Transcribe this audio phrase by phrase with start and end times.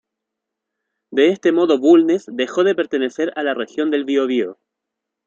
[1.11, 4.57] De este modo Bulnes dejó de pertenecer a la Región del Biobío.